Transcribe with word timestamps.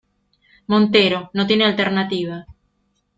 montero, 0.65 1.29
no 1.35 1.45
tiene 1.45 1.63
alternativa. 1.63 2.47